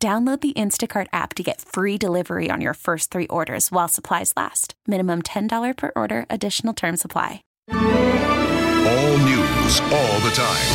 [0.00, 4.32] Download the Instacart app to get free delivery on your first three orders while supplies
[4.36, 4.74] last.
[4.86, 7.42] Minimum $10 per order, additional term supply.
[7.68, 10.68] All news, all the time.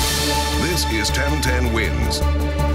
[0.59, 2.19] This is 1010 Wins.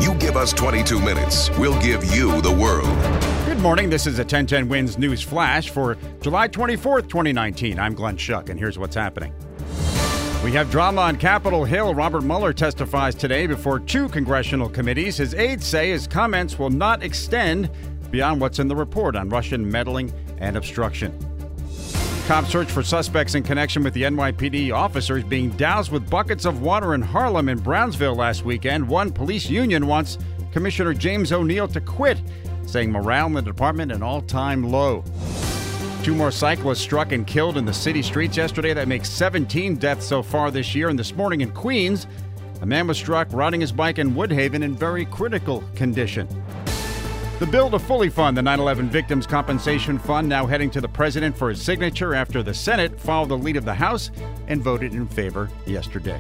[0.03, 2.97] You give us 22 minutes, we'll give you the world.
[3.45, 3.91] Good morning.
[3.91, 7.79] This is a 1010 Wins News Flash for July 24th, 2019.
[7.79, 9.35] I'm Glenn Schuck, and here's what's happening.
[10.49, 11.95] We have drama on Capitol Hill.
[11.95, 15.19] Robert Mueller testifies today before two congressional committees.
[15.19, 17.69] His aides say his comments will not extend
[18.11, 21.13] beyond what's in the report on Russian meddling and obstruction.
[22.27, 26.63] Cops search for suspects in connection with the NYPD officers being doused with buckets of
[26.63, 28.89] water in Harlem and Brownsville last weekend.
[28.89, 30.17] One police union wants
[30.51, 32.23] Commissioner James O'Neill to quit,
[32.65, 35.05] saying morale in the department an all-time low.
[36.09, 38.73] Two more cyclists struck and killed in the city streets yesterday.
[38.73, 40.89] That makes 17 deaths so far this year.
[40.89, 42.07] And this morning in Queens,
[42.63, 46.27] a man was struck riding his bike in Woodhaven in very critical condition.
[47.41, 50.89] The bill to fully fund the 9 11 Victims Compensation Fund now heading to the
[50.89, 54.11] president for his signature after the Senate followed the lead of the House
[54.47, 56.19] and voted in favor yesterday.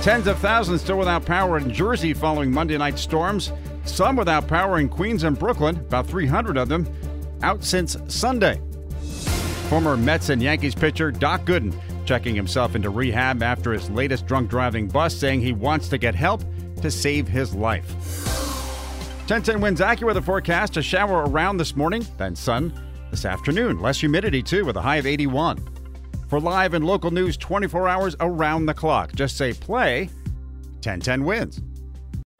[0.00, 3.52] Tens of thousands still without power in Jersey following Monday night storms.
[3.84, 6.88] Some without power in Queens and Brooklyn, about 300 of them,
[7.42, 8.62] out since Sunday.
[9.70, 11.72] Former Mets and Yankees pitcher Doc Gooden
[12.04, 16.12] checking himself into rehab after his latest drunk driving bust, saying he wants to get
[16.12, 16.42] help
[16.82, 17.88] to save his life.
[19.28, 22.72] 1010 Wins AccuWeather forecast a shower around this morning, then sun
[23.12, 23.80] this afternoon.
[23.80, 25.64] Less humidity too, with a high of 81.
[26.26, 30.06] For live and local news 24 hours around the clock, just say play
[30.82, 31.60] 1010 Wins.